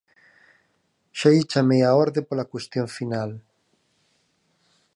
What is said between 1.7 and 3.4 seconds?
á orde pola cuestión final.